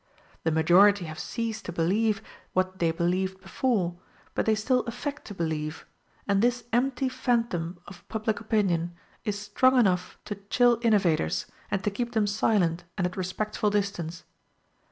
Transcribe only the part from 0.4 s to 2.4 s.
The majority have ceased to believe